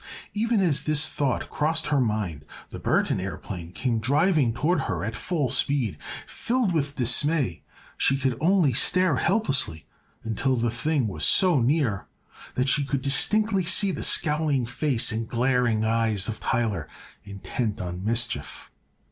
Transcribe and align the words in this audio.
Even 0.33 0.61
as 0.61 0.85
this 0.85 1.07
thought 1.07 1.51
crossed 1.51 1.85
her 1.89 1.99
mind 2.01 2.43
the 2.71 2.79
Burthon 2.79 3.19
aëroplane 3.19 3.71
came 3.71 3.99
driving 3.99 4.51
toward 4.51 4.79
her 4.81 5.05
at 5.05 5.15
full 5.15 5.47
speed. 5.51 5.95
Filled 6.25 6.73
with 6.73 6.95
dismay 6.95 7.61
she 7.97 8.17
could 8.17 8.35
only 8.41 8.73
stare 8.73 9.17
helplessly 9.17 9.85
until 10.23 10.55
the 10.55 10.71
thing 10.71 11.07
was 11.07 11.23
so 11.23 11.59
near 11.61 12.07
that 12.55 12.67
she 12.67 12.83
could 12.83 13.03
distinctly 13.03 13.61
see 13.61 13.91
the 13.91 14.01
scowling 14.01 14.65
face 14.65 15.11
and 15.11 15.29
glaring 15.29 15.85
eyes 15.85 16.27
of 16.27 16.39
Tyler, 16.39 16.89
intent 17.23 17.79
on 17.79 18.03
mischief. 18.03 18.71